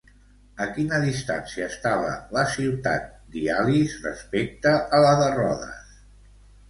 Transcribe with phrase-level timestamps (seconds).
[0.63, 3.05] A quina distància estava la ciutat
[3.35, 5.97] d'Ialis respecte a la de Rodes?